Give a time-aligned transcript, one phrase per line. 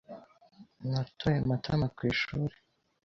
[0.91, 2.55] Natoye Matama ku ishuri.